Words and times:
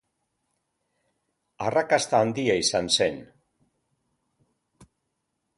Arrakasta 1.67 2.21
handia 2.23 2.57
izan 2.63 2.91
zen. 2.97 3.21